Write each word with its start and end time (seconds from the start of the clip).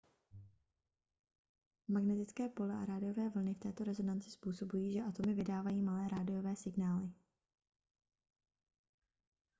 magnetické 1.87 2.49
pole 2.49 2.73
a 2.75 2.85
rádiové 2.85 3.29
vlny 3.29 3.53
v 3.53 3.59
této 3.59 3.83
rezonanci 3.83 4.31
způsobují 4.31 4.93
že 4.93 5.01
atomy 5.03 5.33
vydávají 5.33 5.81
malé 5.81 6.07
rádiové 6.07 6.55
signály 6.55 7.11